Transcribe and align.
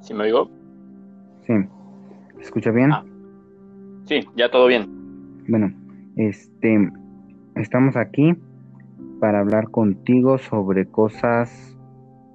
¿Sí 0.00 0.14
me 0.14 0.24
oigo? 0.24 0.50
Sí. 1.46 1.54
¿Se 2.36 2.42
escucha 2.42 2.70
bien? 2.70 2.92
Ah. 2.92 3.04
Sí, 4.06 4.26
ya 4.34 4.50
todo 4.50 4.66
bien. 4.66 4.88
Bueno, 5.48 5.72
este, 6.16 6.90
estamos 7.56 7.96
aquí 7.96 8.34
para 9.20 9.40
hablar 9.40 9.70
contigo 9.70 10.38
sobre 10.38 10.86
cosas 10.86 11.76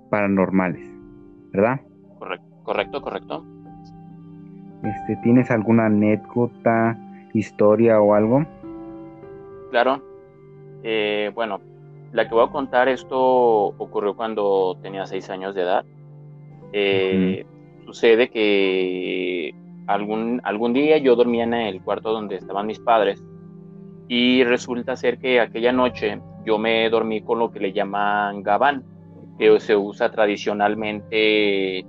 paranormales, 0.10 0.88
¿verdad? 1.52 1.82
Correcto, 2.20 2.48
correcto, 2.64 3.02
correcto. 3.02 3.46
Este, 4.84 5.16
¿tienes 5.24 5.50
alguna 5.50 5.88
anécdota, 5.88 6.98
historia 7.34 8.00
o 8.00 8.14
algo? 8.14 8.46
Claro. 9.72 10.02
Eh, 10.84 11.32
bueno, 11.34 11.60
la 12.12 12.28
que 12.28 12.36
voy 12.36 12.46
a 12.46 12.52
contar, 12.52 12.88
esto 12.88 13.18
ocurrió 13.18 14.16
cuando 14.16 14.78
tenía 14.82 15.06
seis 15.08 15.30
años 15.30 15.56
de 15.56 15.62
edad. 15.62 15.86
Eh, 16.72 17.46
sucede 17.86 18.30
que 18.30 19.54
algún, 19.88 20.42
algún 20.44 20.74
día 20.74 20.98
yo 20.98 21.16
dormía 21.16 21.44
en 21.44 21.54
el 21.54 21.82
cuarto 21.82 22.12
donde 22.12 22.36
estaban 22.36 22.68
mis 22.68 22.80
padres 22.80 23.24
y 24.08 24.44
resulta 24.44 24.96
ser 24.96 25.18
que 25.18 25.40
aquella 25.40 25.72
noche 25.72 26.20
yo 26.46 26.58
me 26.58 26.90
dormí 26.90 27.22
con 27.22 27.40
lo 27.40 27.52
que 27.52 27.60
le 27.60 27.74
llaman 27.74 28.44
gabán, 28.44 28.84
que 29.38 29.60
se 29.60 29.76
usa 29.76 30.12
tradicionalmente 30.12 31.80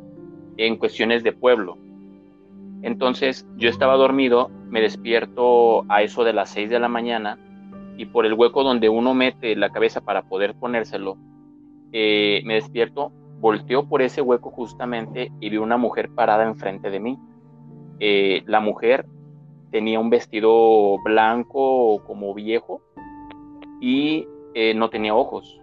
en 0.57 0.77
cuestiones 0.77 1.23
de 1.23 1.33
pueblo. 1.33 1.77
Entonces 2.83 3.47
yo 3.57 3.69
estaba 3.69 3.97
dormido, 3.97 4.51
me 4.69 4.81
despierto 4.81 5.85
a 5.89 6.03
eso 6.03 6.25
de 6.25 6.33
las 6.33 6.51
6 6.51 6.71
de 6.71 6.81
la 6.81 6.89
mañana 6.89 7.39
y 7.99 8.07
por 8.07 8.27
el 8.27 8.35
hueco 8.35 8.63
donde 8.63 8.89
uno 8.89 9.15
mete 9.15 9.57
la 9.57 9.71
cabeza 9.71 10.01
para 10.01 10.23
poder 10.23 10.55
ponérselo, 10.55 11.17
eh, 11.93 12.43
me 12.45 12.55
despierto, 12.55 13.13
volteo 13.41 13.89
por 13.89 14.03
ese 14.03 14.23
hueco 14.23 14.51
justamente 14.51 15.31
y 15.41 15.51
vi 15.51 15.57
una 15.59 15.77
mujer 15.77 16.11
parada 16.15 16.45
enfrente 16.45 16.91
de 16.91 17.01
mí. 17.01 17.19
Eh, 18.01 18.43
la 18.47 18.61
mujer 18.61 19.07
tenía 19.71 20.01
un 20.01 20.11
vestido 20.11 20.99
blanco 21.03 22.03
como 22.05 22.35
viejo 22.35 22.83
y 23.81 24.27
eh, 24.55 24.75
no 24.75 24.91
tenía 24.91 25.15
ojos. 25.15 25.61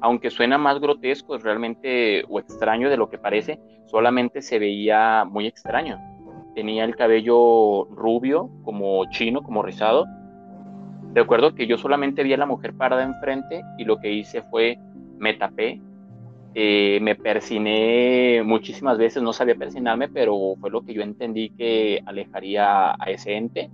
Aunque 0.00 0.30
suena 0.30 0.58
más 0.58 0.80
grotesco 0.80 1.38
realmente 1.38 2.24
o 2.28 2.38
extraño 2.38 2.88
de 2.88 2.96
lo 2.96 3.08
que 3.08 3.18
parece, 3.18 3.58
solamente 3.86 4.42
se 4.42 4.58
veía 4.58 5.24
muy 5.24 5.46
extraño. 5.46 5.98
Tenía 6.54 6.84
el 6.84 6.94
cabello 6.94 7.84
rubio, 7.86 8.50
como 8.64 9.04
chino, 9.10 9.42
como 9.42 9.62
rizado. 9.62 10.06
Recuerdo 11.14 11.54
que 11.54 11.66
yo 11.66 11.78
solamente 11.78 12.22
vi 12.22 12.32
a 12.32 12.36
la 12.36 12.46
mujer 12.46 12.74
parada 12.74 13.02
enfrente 13.02 13.62
y 13.76 13.84
lo 13.84 13.98
que 13.98 14.12
hice 14.12 14.42
fue 14.42 14.78
me 15.18 15.34
tapé 15.34 15.80
eh, 16.60 16.98
me 17.00 17.14
persiné 17.14 18.42
muchísimas 18.44 18.98
veces, 18.98 19.22
no 19.22 19.32
sabía 19.32 19.54
persinarme, 19.54 20.08
pero 20.08 20.56
fue 20.60 20.70
lo 20.70 20.82
que 20.82 20.92
yo 20.92 21.02
entendí 21.02 21.50
que 21.50 22.02
alejaría 22.04 22.94
a 22.94 23.04
ese 23.06 23.36
ente. 23.36 23.70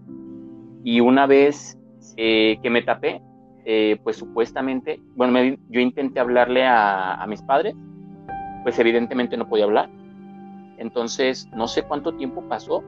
Y 0.83 1.01
una 1.01 1.27
vez 1.27 1.79
eh, 2.19 2.59
que 2.63 2.69
me 2.69 2.83
tapé, 2.83 3.23
eh, 3.65 3.97
pues 4.05 4.19
supuestamente, 4.19 5.01
bueno, 5.17 5.57
yo 5.71 5.81
intenté 5.81 6.21
hablarle 6.21 6.67
a, 6.67 7.15
a 7.15 7.27
mis 7.27 7.41
padres, 7.41 7.75
pues 8.65 8.79
evidentemente 8.79 9.39
no 9.39 9.49
podía 9.49 9.65
hablar. 9.65 9.89
Entonces, 10.77 11.49
no 11.55 11.69
sé 11.69 11.85
cuánto 11.85 12.13
tiempo 12.13 12.43
pasó, 12.51 12.85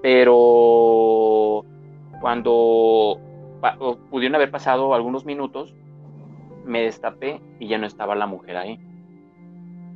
pero 0.00 1.66
cuando 2.22 3.20
pudieron 4.08 4.36
haber 4.36 4.50
pasado 4.50 4.94
algunos 4.94 5.26
minutos, 5.26 5.74
me 6.64 6.80
destapé 6.80 7.42
y 7.60 7.68
ya 7.68 7.76
no 7.76 7.86
estaba 7.86 8.14
la 8.14 8.26
mujer 8.26 8.56
ahí. 8.56 8.87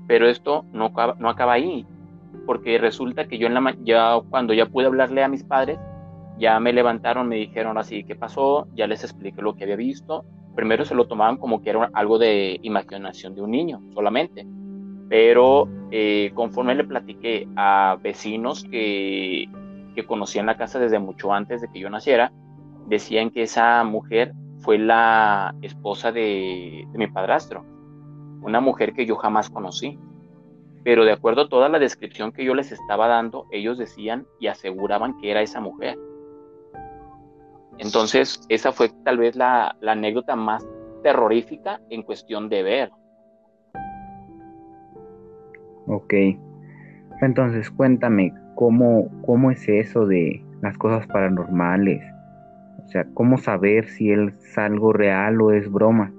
Pero 0.06 0.28
esto 0.28 0.64
no 0.72 0.86
acaba, 0.86 1.16
no 1.18 1.28
acaba 1.28 1.52
ahí, 1.52 1.86
porque 2.46 2.78
resulta 2.78 3.26
que 3.26 3.38
yo 3.38 3.46
en 3.46 3.54
la 3.54 3.76
ya 3.84 4.18
cuando 4.30 4.54
ya 4.54 4.66
pude 4.66 4.86
hablarle 4.86 5.22
a 5.22 5.28
mis 5.28 5.44
padres, 5.44 5.78
ya 6.38 6.58
me 6.60 6.72
levantaron, 6.72 7.28
me 7.28 7.36
dijeron 7.36 7.78
así, 7.78 8.04
¿qué 8.04 8.16
pasó? 8.16 8.66
Ya 8.74 8.86
les 8.86 9.04
expliqué 9.04 9.42
lo 9.42 9.54
que 9.54 9.64
había 9.64 9.76
visto. 9.76 10.24
Primero 10.54 10.84
se 10.84 10.94
lo 10.94 11.06
tomaban 11.06 11.36
como 11.36 11.62
que 11.62 11.70
era 11.70 11.90
algo 11.94 12.18
de 12.18 12.58
imaginación 12.62 13.34
de 13.34 13.42
un 13.42 13.50
niño 13.50 13.80
solamente, 13.94 14.46
pero 15.08 15.68
eh, 15.90 16.30
conforme 16.34 16.74
le 16.74 16.84
platiqué 16.84 17.48
a 17.56 17.96
vecinos 18.02 18.64
que, 18.64 19.48
que 19.94 20.04
conocían 20.04 20.46
la 20.46 20.56
casa 20.56 20.78
desde 20.78 20.98
mucho 20.98 21.32
antes 21.32 21.60
de 21.62 21.68
que 21.68 21.80
yo 21.80 21.88
naciera, 21.90 22.32
decían 22.86 23.30
que 23.30 23.42
esa 23.42 23.82
mujer 23.84 24.32
fue 24.60 24.78
la 24.78 25.54
esposa 25.62 26.12
de, 26.12 26.86
de 26.90 26.98
mi 26.98 27.06
padrastro 27.06 27.64
una 28.42 28.60
mujer 28.60 28.92
que 28.92 29.06
yo 29.06 29.16
jamás 29.16 29.50
conocí. 29.50 29.98
Pero 30.84 31.04
de 31.04 31.12
acuerdo 31.12 31.42
a 31.42 31.48
toda 31.48 31.68
la 31.68 31.78
descripción 31.78 32.32
que 32.32 32.44
yo 32.44 32.54
les 32.54 32.72
estaba 32.72 33.06
dando, 33.06 33.46
ellos 33.52 33.78
decían 33.78 34.26
y 34.40 34.48
aseguraban 34.48 35.16
que 35.18 35.30
era 35.30 35.40
esa 35.40 35.60
mujer. 35.60 35.96
Entonces, 37.78 38.40
esa 38.48 38.72
fue 38.72 38.90
tal 39.04 39.18
vez 39.18 39.36
la, 39.36 39.76
anécdota 39.86 40.36
más 40.36 40.66
terrorífica 41.02 41.80
en 41.88 42.02
cuestión 42.02 42.48
de 42.48 42.62
ver. 42.62 42.90
Ok. 45.86 46.14
Entonces, 47.22 47.70
cuéntame, 47.70 48.32
¿cómo, 48.56 49.08
cómo 49.24 49.50
es 49.50 49.68
eso 49.68 50.06
de 50.06 50.44
las 50.60 50.76
cosas 50.78 51.06
paranormales? 51.06 52.02
O 52.84 52.88
sea, 52.88 53.06
¿cómo 53.14 53.38
saber 53.38 53.88
si 53.88 54.10
es 54.10 54.58
algo 54.58 54.92
real 54.92 55.40
o 55.40 55.52
es 55.52 55.70
broma? 55.70 56.12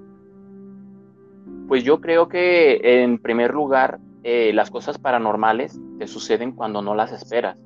Pues 1.74 1.82
yo 1.82 2.00
creo 2.00 2.28
que 2.28 3.02
en 3.02 3.18
primer 3.18 3.52
lugar 3.52 3.98
eh, 4.22 4.52
las 4.54 4.70
cosas 4.70 4.96
paranormales 4.96 5.76
te 5.98 6.06
suceden 6.06 6.52
cuando 6.52 6.82
no 6.82 6.94
las 6.94 7.10
esperas. 7.10 7.56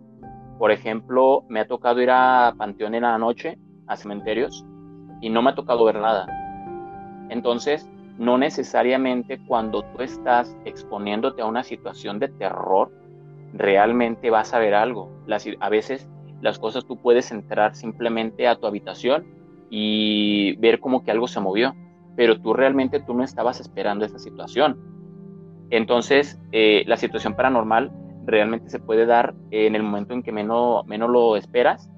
Por 0.59 0.73
ejemplo, 0.73 1.45
me 1.51 1.61
ha 1.61 1.67
tocado 1.67 2.01
ir 2.01 2.09
a 2.11 2.55
Panteón 2.57 2.95
en 2.95 3.03
la 3.03 3.19
noche, 3.19 3.59
a 3.87 3.97
cementerios, 3.97 4.65
y 5.21 5.29
no 5.29 5.43
me 5.43 5.51
ha 5.51 5.55
tocado 5.55 5.85
ver 5.85 5.97
nada. 5.97 6.27
Entonces, 7.29 7.87
no 8.17 8.39
necesariamente 8.39 9.41
cuando 9.47 9.83
tú 9.83 10.03
estás 10.03 10.57
exponiéndote 10.65 11.43
a 11.43 11.47
una 11.47 11.63
situación 11.63 12.19
de 12.19 12.29
terror, 12.29 12.91
realmente 13.53 14.31
vas 14.31 14.55
a 14.55 14.59
ver 14.59 14.73
algo. 14.73 15.11
a 15.61 15.69
veces 15.69 16.09
las 16.41 16.59
cosas 16.59 16.87
tú 16.87 16.97
puedes 16.97 17.31
entrar 17.31 17.75
simplemente 17.75 18.49
a 18.49 18.57
tu 18.57 18.67
habitación 18.67 19.27
y 19.69 20.57
ver 20.57 20.81
como 20.81 21.05
que 21.05 21.11
algo 21.11 21.29
se 21.29 21.41
movió 21.41 21.75
pero 22.19 22.41
tú 22.41 22.53
realmente 22.53 22.99
tú 22.99 23.15
no 23.15 23.23
estabas 23.23 23.61
esperando 23.61 24.05
esa 24.05 24.19
situación. 24.19 24.77
Entonces, 25.71 26.37
eh, 26.51 26.83
la 26.89 26.97
situación 26.97 27.37
paranormal 27.37 27.93
realmente 28.27 28.71
se 28.71 28.81
puede 28.81 29.07
dar 29.07 29.37
en 29.53 29.77
el 29.77 29.85
momento 29.85 30.15
en 30.15 30.25
que 30.25 30.33
menos, 30.33 30.85
menos 30.89 31.11
lo 31.11 31.37
esperas, 31.37 31.89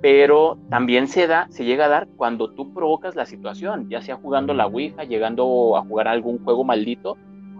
pero 0.00 0.58
también 0.68 1.06
se 1.06 1.28
da, 1.28 1.46
se 1.50 1.64
llega 1.64 1.84
a 1.84 1.88
dar 1.88 2.08
cuando 2.16 2.50
tú 2.50 2.74
provocas 2.74 3.14
la 3.14 3.24
situación, 3.24 3.88
ya 3.88 4.02
sea 4.02 4.16
jugando 4.16 4.52
la 4.52 4.66
Ouija, 4.66 5.04
llegando 5.04 5.76
a 5.76 5.82
jugar 5.82 6.08
algún 6.08 6.42
juego 6.42 6.64
maldito, 6.64 7.16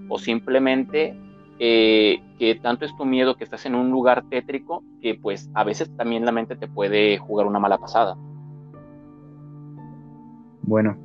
o 0.08 0.18
simplemente 0.18 1.16
eh, 1.60 2.20
que 2.36 2.56
tanto 2.56 2.84
es 2.84 2.96
tu 2.96 3.04
miedo 3.04 3.36
que 3.36 3.44
estás 3.44 3.64
en 3.64 3.76
un 3.76 3.92
lugar 3.92 4.24
tétrico 4.28 4.82
que 5.00 5.14
pues 5.14 5.48
a 5.54 5.62
veces 5.62 5.96
también 5.96 6.24
la 6.24 6.32
mente 6.32 6.56
te 6.56 6.66
puede 6.66 7.16
jugar 7.18 7.46
una 7.46 7.60
mala 7.60 7.78
pasada. 7.78 8.16
Bueno, 10.62 10.96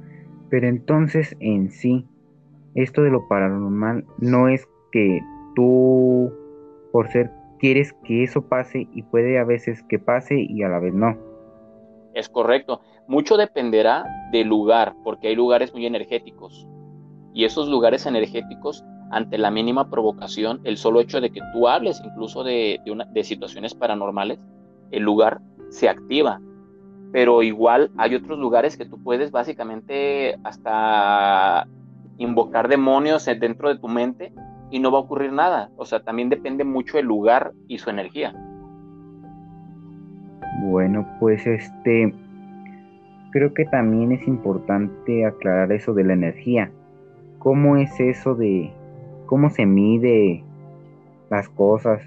pero 0.50 0.68
entonces 0.68 1.36
en 1.40 1.70
sí, 1.72 2.06
esto 2.76 3.02
de 3.02 3.12
lo 3.12 3.28
paranormal 3.28 4.06
no 4.20 4.48
es 4.48 4.68
que 4.92 5.20
tú, 5.56 6.32
por 6.92 7.10
ser, 7.10 7.32
quieres 7.60 7.94
que 8.04 8.24
eso 8.24 8.42
pase 8.42 8.88
y 8.94 9.04
puede 9.04 9.40
a 9.40 9.44
veces 9.44 9.84
que 9.90 10.00
pase 10.00 10.36
y 10.40 10.64
a 10.64 10.70
la 10.70 10.80
vez 10.80 10.94
no. 10.94 11.18
Es 12.14 12.30
correcto. 12.30 12.82
Mucho 13.08 13.38
dependerá 13.38 14.06
del 14.32 14.48
lugar, 14.48 14.96
porque 15.04 15.30
hay 15.30 15.36
lugares 15.36 15.74
muy 15.74 15.86
energéticos. 15.86 16.68
Y 17.34 17.46
esos 17.46 17.70
lugares 17.70 18.06
energéticos, 18.06 18.84
ante 19.12 19.38
la 19.38 19.52
mínima 19.52 19.90
provocación, 19.90 20.60
el 20.64 20.78
solo 20.78 21.00
hecho 21.00 21.22
de 21.22 21.30
que 21.30 21.42
tú 21.54 21.68
hables 21.68 22.02
incluso 22.04 22.44
de, 22.44 22.80
de, 22.86 23.06
de 23.12 23.24
situaciones 23.24 23.74
paranormales, 23.76 24.40
el 24.92 25.04
lugar 25.04 25.40
se 25.70 25.90
activa 25.90 26.40
pero 27.12 27.44
igual 27.44 27.92
hay 27.98 28.16
otros 28.16 28.38
lugares 28.40 28.78
que 28.78 28.86
tú 28.86 29.02
puedes 29.02 29.32
básicamente 29.32 30.36
hasta 30.44 31.68
invocar 32.18 32.68
demonios 32.68 33.26
dentro 33.26 33.70
de 33.70 33.80
tu 33.80 33.88
mente 33.88 34.34
y 34.70 34.80
no 34.80 34.92
va 34.92 35.00
a 35.00 35.02
ocurrir 35.02 35.32
nada. 35.32 35.70
O 35.78 35.86
sea, 35.86 36.02
también 36.02 36.30
depende 36.30 36.64
mucho 36.64 36.98
el 36.98 37.06
lugar 37.06 37.54
y 37.68 37.78
su 37.78 37.90
energía. 37.90 38.34
Bueno, 40.64 41.08
pues 41.20 41.46
este, 41.46 42.14
creo 43.32 43.54
que 43.54 43.66
también 43.66 44.12
es 44.12 44.28
importante 44.28 45.26
aclarar 45.26 45.72
eso 45.72 45.94
de 45.94 46.04
la 46.04 46.14
energía. 46.14 46.72
¿Cómo 47.40 47.78
es 47.78 48.00
eso 48.00 48.36
de 48.36 48.74
cómo 49.28 49.50
se 49.50 49.66
mide 49.66 50.44
las 51.30 51.48
cosas? 51.50 52.02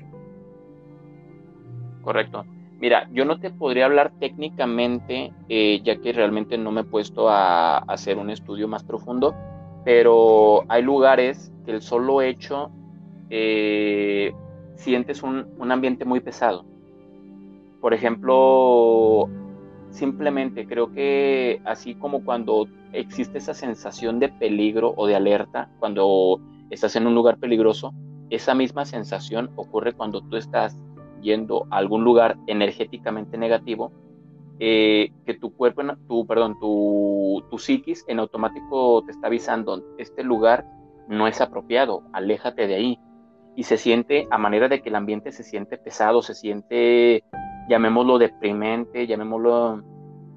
Correcto. 2.03 2.45
Mira, 2.81 3.07
yo 3.13 3.27
no 3.27 3.39
te 3.39 3.51
podría 3.51 3.85
hablar 3.85 4.11
técnicamente, 4.19 5.35
eh, 5.51 5.83
ya 5.85 5.97
que 5.97 6.15
realmente 6.15 6.57
no 6.57 6.73
me 6.73 6.81
he 6.81 6.85
puesto 6.85 7.29
a, 7.29 7.77
hacer 7.77 8.17
un 8.17 8.31
estudio 8.31 8.69
más 8.69 8.85
profundo, 8.85 9.35
pero 9.85 10.65
hay 10.67 10.83
lugares 10.83 11.53
que 11.67 11.73
el 11.73 11.83
solo 11.83 12.23
hecho, 12.23 12.71
eh, 13.29 14.33
sientes 14.77 15.23
un, 15.23 15.47
un 15.59 15.71
ambiente 15.71 16.07
muy 16.07 16.21
pesado. 16.21 16.65
Por 17.83 17.93
ejemplo, 17.93 19.29
simplemente 19.91 20.67
creo 20.67 20.91
que 20.91 21.61
así 21.67 21.95
como 21.95 22.25
cuando 22.25 22.67
existe 22.95 23.39
esa 23.39 23.53
sensación 23.53 24.19
de 24.19 24.31
peligro 24.31 24.95
o 24.97 25.07
de 25.07 25.17
alerta, 25.17 25.71
cuando 25.81 26.41
estás 26.71 26.97
en 26.97 27.07
un 27.07 27.15
lugar 27.15 27.37
peligroso, 27.37 27.93
esa 28.31 28.55
misma 28.55 28.87
sensación 28.87 29.51
ocurre 29.57 29.93
cuando 29.93 30.23
tú 30.23 30.37
estás 30.37 30.79
yendo 31.21 31.67
a 31.71 31.77
algún 31.79 32.05
lugar 32.05 32.37
energéticamente 32.47 33.39
negativo, 33.39 33.93
eh, 34.59 35.13
que 35.25 35.35
tu 35.35 35.55
cuerpo, 35.55 35.83
tu, 36.07 36.27
perdón, 36.27 36.59
tu, 36.61 37.43
tu 37.51 37.59
psiquis 37.59 38.05
en 38.09 38.19
automático 38.19 39.03
te 39.05 39.13
está 39.13 39.29
avisando, 39.29 39.83
este 39.97 40.23
lugar 40.23 40.67
no 41.09 41.27
es 41.27 41.41
apropiado, 41.41 42.03
aléjate 42.13 42.67
de 42.67 42.75
ahí. 42.75 42.99
Y 43.57 43.65
se 43.65 43.77
siente 43.77 44.29
a 44.31 44.39
manera 44.39 44.69
de 44.69 44.81
que 44.81 44.91
el 44.91 44.95
ambiente 44.95 45.33
se 45.33 45.43
siente 45.43 45.77
pesado, 45.77 46.23
se 46.23 46.35
siente, 46.35 47.25
llamémoslo 47.69 48.19
deprimente, 48.19 49.07
llamémoslo... 49.07 49.83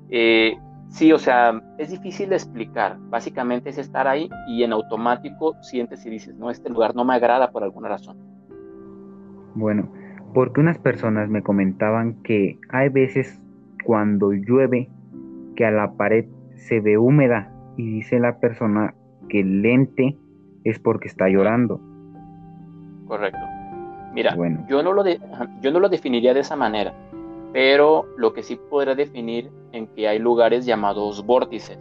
Eh, 0.09 0.57
sí, 0.89 1.13
o 1.13 1.19
sea, 1.19 1.61
es 1.77 1.91
difícil 1.91 2.29
de 2.29 2.35
explicar. 2.35 2.97
Básicamente 2.99 3.69
es 3.69 3.77
estar 3.77 4.07
ahí 4.07 4.29
y 4.47 4.63
en 4.63 4.73
automático 4.73 5.55
sientes 5.61 6.05
y 6.05 6.09
dices, 6.09 6.35
no, 6.35 6.49
este 6.49 6.69
lugar 6.69 6.95
no 6.95 7.05
me 7.05 7.13
agrada 7.13 7.51
por 7.51 7.63
alguna 7.63 7.89
razón. 7.89 8.17
Bueno, 9.53 9.91
porque 10.33 10.59
unas 10.59 10.77
personas 10.77 11.29
me 11.29 11.43
comentaban 11.43 12.21
que 12.23 12.59
hay 12.69 12.89
veces 12.89 13.39
cuando 13.83 14.31
llueve 14.31 14.89
que 15.55 15.65
a 15.65 15.71
la 15.71 15.93
pared 15.93 16.25
se 16.55 16.79
ve 16.79 16.97
húmeda 16.97 17.51
y 17.77 17.89
dice 17.89 18.19
la 18.19 18.39
persona 18.39 18.93
que 19.29 19.41
el 19.41 19.61
lente 19.61 20.17
es 20.63 20.79
porque 20.79 21.07
está 21.07 21.29
llorando. 21.29 21.79
Correcto. 23.07 23.39
Mira, 24.13 24.35
yo, 24.69 24.83
no 24.83 24.93
lo 24.93 25.03
yo 25.07 25.71
no 25.71 25.79
lo 25.79 25.89
definiría 25.89 26.33
de 26.33 26.41
esa 26.41 26.55
manera, 26.55 26.93
pero 27.51 28.05
lo 28.17 28.33
que 28.33 28.43
sí 28.43 28.59
podría 28.69 28.95
definir 28.95 29.49
en 29.71 29.87
que 29.87 30.07
hay 30.07 30.19
lugares 30.19 30.65
llamados 30.65 31.25
vórtices, 31.25 31.79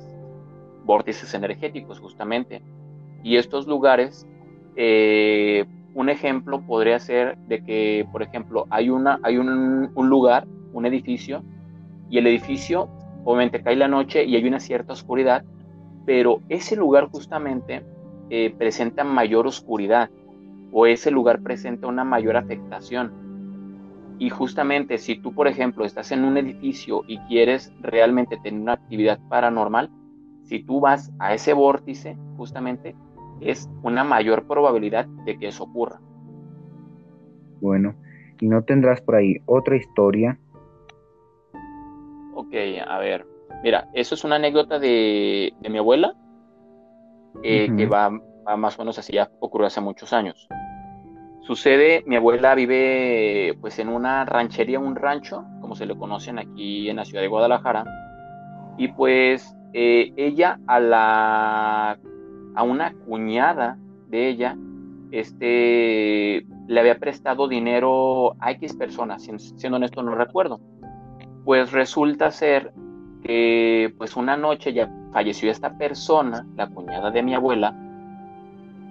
vórtices 0.85 1.35
energéticos 1.35 2.01
justamente. 2.01 2.63
Y 3.23 3.37
estos 3.37 3.67
lugares, 3.67 4.27
eh, 4.77 5.65
un 5.95 6.09
ejemplo 6.09 6.63
podría 6.63 6.99
ser 6.99 7.37
de 7.49 7.63
que, 7.65 8.07
por 8.11 8.23
ejemplo, 8.23 8.67
hay, 8.71 8.91
una, 8.91 9.19
hay 9.23 9.39
un, 9.39 9.91
lugar, 9.95 10.47
un 10.73 10.87
edificio, 10.87 11.43
y 12.09 12.19
el 12.19 12.27
edificio 12.27 12.89
obviamente 13.25 13.63
cae 13.63 13.77
la 13.77 13.89
noche 13.89 14.25
y 14.25 14.37
hay 14.37 14.47
una 14.47 14.61
cierta 14.61 14.93
oscuridad, 14.93 15.45
pero 16.05 16.41
ese 16.49 16.77
lugar 16.77 17.09
justamente 17.11 17.83
eh, 18.31 18.55
presenta 18.57 19.05
mayor 19.05 19.47
oscuridad 19.47 20.11
o 20.73 20.87
ese 20.87 21.11
lugar 21.11 21.43
presenta 21.43 21.87
una 21.87 22.05
mayor 22.05 22.37
afectación. 22.37 23.13
Y 24.19 24.31
justamente 24.31 24.99
si 24.99 25.17
tú, 25.17 25.35
por 25.35 25.49
ejemplo, 25.49 25.85
estás 25.85 26.13
en 26.13 26.25
un 26.25 26.37
edificio 26.37 27.03
y 27.07 27.19
quieres 27.21 27.73
realmente 27.81 28.39
tener 28.43 28.61
una 28.61 28.75
actividad 28.75 29.19
paranormal, 29.29 29.91
si 30.45 30.63
tú 30.63 30.81
vas 30.81 31.13
a 31.19 31.35
ese 31.35 31.53
vórtice, 31.53 32.17
justamente, 32.37 32.95
es 33.45 33.69
una 33.83 34.05
mayor 34.05 34.47
probabilidad 34.47 35.07
de 35.25 35.39
que 35.39 35.49
eso 35.49 35.65
ocurra. 35.65 36.01
Bueno, 37.61 37.95
¿y 38.41 38.49
no 38.49 38.63
tendrás 38.65 39.01
por 39.01 39.17
ahí 39.17 39.37
otra 39.47 39.77
historia? 39.77 40.39
Ok, 42.35 42.55
a 42.87 42.99
ver. 42.99 43.27
Mira, 43.63 43.89
eso 43.95 44.15
es 44.15 44.25
una 44.25 44.37
anécdota 44.37 44.79
de, 44.79 45.53
de 45.61 45.71
mi 45.71 45.79
abuela 45.79 46.15
eh, 47.43 47.71
que 47.77 47.87
va, 47.87 48.11
más 48.57 48.79
o 48.79 48.83
menos 48.83 48.99
así, 48.99 49.13
ya 49.13 49.31
ocurrió 49.41 49.67
hace 49.67 49.81
muchos 49.81 50.13
años. 50.13 50.49
Sucede, 51.43 52.05
mi 52.07 52.17
abuela 52.17 52.55
vive 52.55 53.57
pues 53.61 53.79
en 53.79 53.89
una 53.89 54.25
ranchería, 54.25 54.79
un 54.79 54.95
rancho, 54.95 55.45
como 55.61 55.75
se 55.75 55.87
le 55.87 55.97
conocen 55.97 56.39
aquí 56.39 56.89
en 56.89 56.97
la 56.97 57.05
ciudad 57.05 57.23
de 57.23 57.29
Guadalajara, 57.29 57.85
y 58.79 58.89
pues 58.89 59.57
eh, 59.73 60.13
ella 60.17 60.61
a 60.67 60.81
la 60.81 61.99
a 62.55 62.63
una 62.63 62.93
cuñada 63.07 63.79
de 64.09 64.29
ella, 64.29 64.57
este 65.11 66.47
le 66.69 66.81
había 66.81 66.99
prestado 66.99 67.49
dinero 67.49 68.35
a 68.41 68.51
X 68.53 68.75
personas, 68.75 69.29
siendo 69.57 69.77
honesto 69.77 70.03
no 70.03 70.15
recuerdo. 70.15 70.61
Pues 71.45 71.73
resulta 71.73 72.31
ser 72.31 72.73
que 73.23 73.95
pues 73.99 74.17
una 74.17 74.37
noche 74.37 74.73
ya 74.73 74.91
falleció 75.13 75.51
esta 75.51 75.77
persona, 75.77 76.47
la 76.57 76.69
cuñada 76.69 77.11
de 77.11 77.23
mi 77.23 77.35
abuela, 77.35 77.75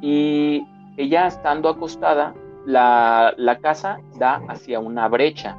y 0.02 0.66
ella 0.98 1.28
estando 1.28 1.70
acostada, 1.70 2.34
la, 2.66 3.34
casa 3.62 4.00
da 4.18 4.42
hacia 4.48 4.80
una 4.80 5.08
brecha. 5.08 5.58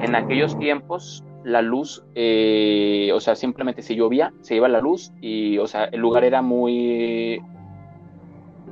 En 0.00 0.14
aquellos 0.14 0.58
tiempos 0.58 1.24
la 1.44 1.62
luz, 1.62 2.04
eh, 2.14 3.10
o 3.14 3.20
sea, 3.20 3.36
simplemente 3.36 3.82
si 3.82 3.94
llovía, 3.94 4.32
se 4.40 4.56
iba 4.56 4.68
la 4.68 4.80
luz 4.80 5.12
y, 5.20 5.58
o 5.58 5.66
sea, 5.66 5.84
el 5.84 6.00
lugar 6.00 6.24
era 6.24 6.42
muy, 6.42 7.40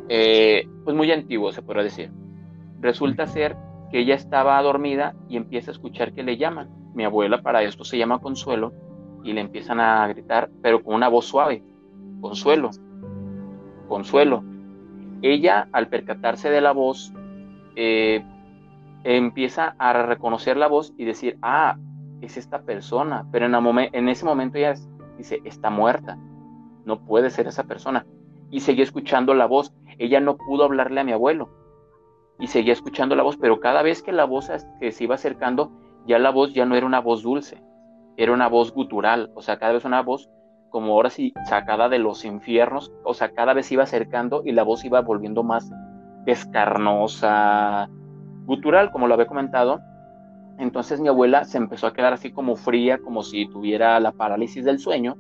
eh, 0.08 0.66
pues 0.84 0.96
muy 0.96 1.12
antiguo, 1.12 1.52
se 1.52 1.62
podría 1.62 1.84
decir. 1.84 2.10
Resulta 2.80 3.26
ser 3.26 3.56
que 3.90 4.00
ella 4.00 4.14
estaba 4.14 4.60
dormida 4.62 5.14
y 5.28 5.36
empieza 5.36 5.70
a 5.70 5.72
escuchar 5.72 6.12
que 6.12 6.22
le 6.22 6.38
llaman. 6.38 6.70
Mi 6.94 7.04
abuela 7.04 7.42
para 7.42 7.62
esto 7.62 7.84
se 7.84 7.98
llama 7.98 8.19
Consuelo 8.19 8.72
y 9.22 9.32
le 9.32 9.42
empiezan 9.42 9.78
a 9.78 10.08
gritar, 10.08 10.50
pero 10.62 10.82
con 10.82 10.94
una 10.94 11.08
voz 11.08 11.26
suave, 11.26 11.62
Consuelo, 12.20 12.70
Consuelo. 13.86 14.42
Ella, 15.20 15.69
al 15.72 15.88
percatarse 15.88 16.50
de 16.50 16.60
la 16.60 16.72
voz, 16.72 17.12
eh, 17.76 18.24
empieza 19.04 19.74
a 19.78 19.92
reconocer 19.92 20.56
la 20.56 20.69
voz 20.69 20.92
y 20.96 21.04
decir, 21.04 21.38
ah, 21.42 21.76
es 22.22 22.36
esta 22.36 22.62
persona, 22.62 23.26
pero 23.30 23.46
en, 23.46 23.54
en 23.92 24.08
ese 24.08 24.24
momento 24.24 24.58
ella 24.58 24.74
dice, 25.19 25.40
está 25.44 25.70
muerta, 25.70 26.19
no 26.84 27.04
puede 27.04 27.30
ser 27.30 27.46
esa 27.46 27.64
persona. 27.64 28.06
Y 28.50 28.60
seguía 28.60 28.84
escuchando 28.84 29.34
la 29.34 29.46
voz, 29.46 29.74
ella 29.98 30.20
no 30.20 30.36
pudo 30.36 30.64
hablarle 30.64 31.00
a 31.00 31.04
mi 31.04 31.12
abuelo 31.12 31.48
y 32.38 32.48
seguía 32.48 32.72
escuchando 32.72 33.14
la 33.14 33.22
voz, 33.22 33.36
pero 33.36 33.60
cada 33.60 33.82
vez 33.82 34.02
que 34.02 34.12
la 34.12 34.24
voz 34.24 34.50
que 34.80 34.92
se 34.92 35.04
iba 35.04 35.14
acercando, 35.14 35.70
ya 36.06 36.19
la 36.19 36.30
voz 36.30 36.52
ya 36.54 36.66
no 36.66 36.74
era 36.74 36.86
una 36.86 37.00
voz 37.00 37.22
dulce, 37.22 37.62
era 38.16 38.32
una 38.32 38.48
voz 38.48 38.72
gutural, 38.72 39.30
o 39.34 39.42
sea, 39.42 39.58
cada 39.58 39.72
vez 39.72 39.84
una 39.84 40.02
voz 40.02 40.28
como 40.70 40.94
ahora 40.94 41.10
sí 41.10 41.32
sacada 41.48 41.88
de 41.88 41.98
los 41.98 42.24
infiernos, 42.24 42.93
o 43.05 43.14
sea, 43.14 43.32
cada 43.32 43.52
vez 43.52 43.70
iba 43.70 43.84
acercando 43.84 44.43
y 44.44 44.52
la 44.52 44.64
voz 44.64 44.84
iba 44.84 45.00
volviendo 45.02 45.43
más 45.43 45.70
descarnosa, 46.24 47.88
gutural, 48.46 48.91
como 48.91 49.06
lo 49.06 49.14
había 49.14 49.26
comentado. 49.26 49.81
Entonces 50.58 51.00
mi 51.00 51.08
abuela 51.08 51.44
se 51.44 51.58
empezó 51.58 51.86
a 51.86 51.92
quedar 51.92 52.12
así 52.12 52.30
como 52.30 52.56
fría, 52.56 52.98
como 52.98 53.22
si 53.22 53.48
tuviera 53.48 53.98
la 54.00 54.12
parálisis 54.12 54.64
del 54.64 54.78
sueño, 54.78 55.16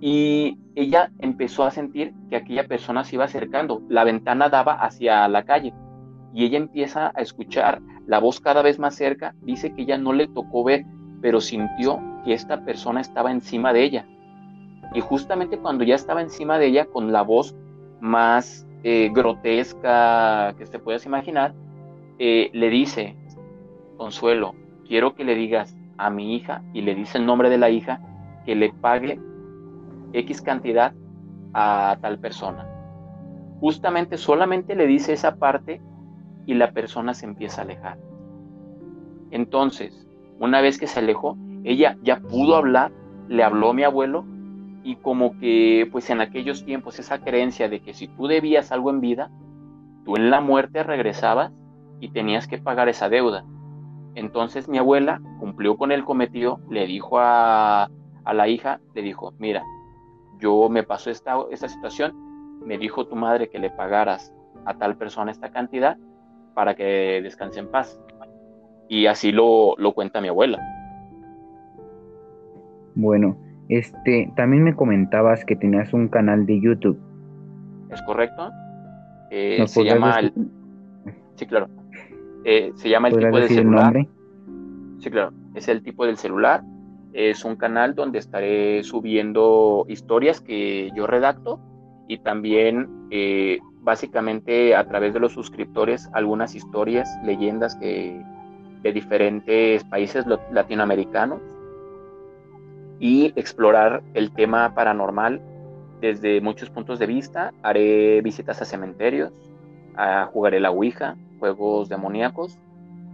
y 0.00 0.58
ella 0.74 1.10
empezó 1.18 1.64
a 1.64 1.70
sentir 1.70 2.14
que 2.30 2.36
aquella 2.36 2.66
persona 2.66 3.04
se 3.04 3.16
iba 3.16 3.24
acercando. 3.24 3.82
La 3.88 4.04
ventana 4.04 4.48
daba 4.48 4.74
hacia 4.74 5.26
la 5.28 5.44
calle 5.44 5.74
y 6.32 6.44
ella 6.44 6.58
empieza 6.58 7.10
a 7.14 7.20
escuchar 7.20 7.80
la 8.06 8.20
voz 8.20 8.40
cada 8.40 8.62
vez 8.62 8.78
más 8.78 8.94
cerca. 8.94 9.34
Dice 9.42 9.72
que 9.72 9.82
ella 9.82 9.98
no 9.98 10.12
le 10.12 10.28
tocó 10.28 10.62
ver, 10.62 10.84
pero 11.20 11.40
sintió 11.40 12.00
que 12.24 12.32
esta 12.32 12.64
persona 12.64 13.00
estaba 13.00 13.32
encima 13.32 13.72
de 13.72 13.82
ella. 13.82 14.06
Y 14.94 15.00
justamente 15.00 15.58
cuando 15.58 15.84
ya 15.84 15.96
estaba 15.96 16.22
encima 16.22 16.58
de 16.58 16.66
ella, 16.66 16.86
con 16.86 17.12
la 17.12 17.22
voz 17.22 17.56
más 18.00 18.66
eh, 18.84 19.10
grotesca 19.12 20.54
que 20.56 20.64
te 20.64 20.78
puedas 20.78 21.04
imaginar, 21.06 21.54
eh, 22.18 22.50
le 22.52 22.70
dice, 22.70 23.16
Consuelo, 23.98 24.54
quiero 24.86 25.14
que 25.14 25.24
le 25.24 25.34
digas 25.34 25.76
a 25.98 26.08
mi 26.08 26.36
hija, 26.36 26.62
y 26.72 26.82
le 26.82 26.94
dice 26.94 27.18
el 27.18 27.26
nombre 27.26 27.50
de 27.50 27.58
la 27.58 27.68
hija, 27.68 28.00
que 28.46 28.54
le 28.54 28.72
pague 28.72 29.20
X 30.12 30.40
cantidad 30.40 30.94
a 31.52 31.98
tal 32.00 32.18
persona. 32.18 32.66
Justamente 33.60 34.16
solamente 34.16 34.76
le 34.76 34.86
dice 34.86 35.12
esa 35.12 35.36
parte 35.36 35.82
y 36.46 36.54
la 36.54 36.70
persona 36.70 37.12
se 37.12 37.26
empieza 37.26 37.60
a 37.60 37.64
alejar. 37.64 37.98
Entonces, 39.32 40.06
una 40.38 40.60
vez 40.60 40.78
que 40.78 40.86
se 40.86 41.00
alejó, 41.00 41.36
ella 41.64 41.96
ya 42.02 42.20
pudo 42.20 42.54
hablar, 42.54 42.92
le 43.28 43.42
habló 43.42 43.70
a 43.70 43.74
mi 43.74 43.82
abuelo 43.82 44.24
y 44.84 44.94
como 44.96 45.38
que 45.40 45.88
pues 45.90 46.08
en 46.08 46.20
aquellos 46.20 46.64
tiempos 46.64 47.00
esa 47.00 47.18
creencia 47.18 47.68
de 47.68 47.80
que 47.80 47.92
si 47.92 48.06
tú 48.06 48.28
debías 48.28 48.70
algo 48.70 48.90
en 48.90 49.00
vida, 49.00 49.30
tú 50.04 50.16
en 50.16 50.30
la 50.30 50.40
muerte 50.40 50.84
regresabas 50.84 51.52
y 52.00 52.10
tenías 52.10 52.46
que 52.46 52.58
pagar 52.58 52.88
esa 52.88 53.08
deuda. 53.08 53.44
Entonces 54.18 54.68
mi 54.68 54.78
abuela 54.78 55.20
cumplió 55.38 55.76
con 55.76 55.92
el 55.92 56.04
cometido, 56.04 56.58
le 56.68 56.88
dijo 56.88 57.20
a, 57.20 57.88
la 58.26 58.48
hija, 58.48 58.80
le 58.92 59.02
dijo, 59.02 59.32
mira, 59.38 59.62
yo 60.40 60.68
me 60.68 60.82
pasó 60.82 61.10
esta, 61.10 61.36
esta 61.52 61.68
situación, 61.68 62.14
me 62.66 62.78
dijo 62.78 63.06
tu 63.06 63.14
madre 63.14 63.48
que 63.48 63.60
le 63.60 63.70
pagaras 63.70 64.34
a 64.64 64.74
tal 64.74 64.96
persona 64.96 65.30
esta 65.30 65.52
cantidad 65.52 65.96
para 66.54 66.74
que 66.74 67.20
descanse 67.22 67.60
en 67.60 67.70
paz. 67.70 68.00
Y 68.88 69.06
así 69.06 69.30
lo, 69.30 69.76
lo 69.78 69.92
cuenta 69.92 70.20
mi 70.20 70.26
abuela. 70.26 70.58
Bueno, 72.96 73.36
este, 73.68 74.32
también 74.34 74.64
me 74.64 74.74
comentabas 74.74 75.44
que 75.44 75.54
tenías 75.54 75.92
un 75.92 76.08
canal 76.08 76.44
de 76.44 76.60
YouTube. 76.60 76.98
¿Es 77.90 78.02
correcto? 78.02 78.50
Eh, 79.30 79.64
se 79.68 79.84
llama... 79.84 80.18
Sí, 81.36 81.46
claro. 81.46 81.68
Eh, 82.44 82.72
se 82.74 82.88
llama 82.88 83.08
el 83.08 83.16
tipo 83.16 83.38
de 83.38 83.48
celular. 83.48 84.06
Sí, 84.98 85.10
claro, 85.10 85.32
es 85.54 85.68
el 85.68 85.82
tipo 85.82 86.06
del 86.06 86.16
celular. 86.16 86.62
Es 87.12 87.44
un 87.44 87.56
canal 87.56 87.94
donde 87.94 88.18
estaré 88.18 88.82
subiendo 88.84 89.84
historias 89.88 90.40
que 90.40 90.90
yo 90.94 91.06
redacto 91.06 91.60
y 92.06 92.18
también 92.18 93.08
eh, 93.10 93.58
básicamente 93.80 94.74
a 94.74 94.86
través 94.86 95.14
de 95.14 95.20
los 95.20 95.32
suscriptores 95.32 96.08
algunas 96.12 96.54
historias, 96.54 97.08
leyendas 97.24 97.74
que, 97.76 98.22
de 98.82 98.92
diferentes 98.92 99.84
países 99.84 100.24
latinoamericanos 100.52 101.40
y 103.00 103.32
explorar 103.36 104.02
el 104.14 104.32
tema 104.32 104.74
paranormal 104.74 105.40
desde 106.00 106.40
muchos 106.40 106.70
puntos 106.70 106.98
de 106.98 107.06
vista. 107.06 107.52
Haré 107.62 108.20
visitas 108.22 108.60
a 108.62 108.64
cementerios, 108.64 109.32
a, 109.96 110.26
jugaré 110.26 110.60
la 110.60 110.70
Ouija, 110.70 111.16
juegos 111.38 111.88
demoníacos. 111.88 112.58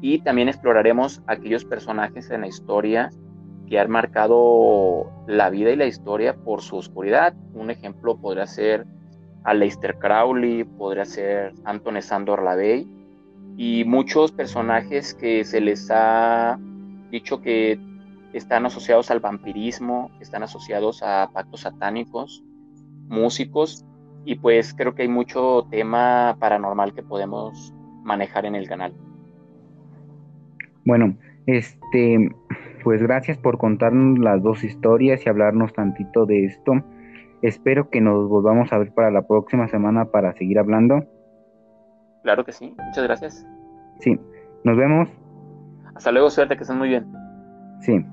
Y 0.01 0.19
también 0.21 0.49
exploraremos 0.49 1.23
aquellos 1.27 1.65
personajes 1.65 2.31
en 2.31 2.43
la 2.43 2.49
historia 2.49 3.11
que 3.69 3.79
han 3.79 3.91
marcado 3.91 5.11
la 5.27 5.51
vida 5.51 5.71
y 5.71 5.77
la 5.77 5.87
historia 5.87 6.37
por 6.37 6.61
su 6.61 6.77
oscuridad. 6.77 7.35
Un 7.55 7.71
ejemplo 7.71 8.17
podría 8.17 8.47
ser 8.47 8.87
Aleister 9.45 9.99
Crowley, 9.99 10.65
podría 10.65 11.05
ser 11.05 11.55
Anton 11.65 12.01
Sandor 12.03 12.43
Lavey. 12.43 12.87
Y 13.57 13.85
muchos 13.85 14.33
personajes 14.33 15.15
que 15.15 15.45
se 15.45 15.61
les 15.61 15.89
ha 15.91 16.59
dicho 17.11 17.41
que 17.41 17.79
están 18.33 18.67
asociados 18.67 19.11
al 19.11 19.21
vampirismo, 19.21 20.11
están 20.21 20.43
asociados 20.43 21.03
a 21.03 21.31
pactos 21.33 21.61
satánicos, 21.61 22.43
músicos. 23.09 23.85
Y 24.25 24.37
pues 24.37 24.75
creo 24.75 24.95
que 24.95 25.03
hay 25.03 25.09
mucho 25.09 25.67
tema 25.71 26.37
paranormal 26.41 26.95
que 26.95 27.03
podemos 27.03 27.74
manejar 28.05 28.47
en 28.47 28.55
el 28.55 28.69
canal. 28.69 28.95
Bueno, 30.85 31.17
este, 31.47 32.31
pues 32.83 33.03
gracias 33.03 33.39
por 33.39 33.59
contarnos 33.59 34.19
las 34.19 34.43
dos 34.43 34.63
historias 34.63 35.25
y 35.25 35.29
hablarnos 35.29 35.73
tantito 35.73 36.27
de 36.27 36.45
esto. 36.45 36.85
Espero 37.43 37.91
que 37.91 38.01
nos 38.01 38.29
volvamos 38.29 38.73
a 38.73 38.79
ver 38.79 38.93
para 38.93 39.11
la 39.11 39.27
próxima 39.27 39.69
semana 39.69 40.07
para 40.07 40.33
seguir 40.35 40.59
hablando. 40.59 41.05
Claro 42.23 42.45
que 42.45 42.53
sí, 42.53 42.75
muchas 42.87 43.05
gracias. 43.05 43.47
Sí, 44.01 44.19
nos 44.65 44.77
vemos. 44.77 45.09
Hasta 45.95 46.11
luego, 46.11 46.31
suerte, 46.31 46.57
que 46.57 46.63
estén 46.63 46.79
muy 46.79 46.89
bien. 46.89 47.07
Sí. 47.81 48.05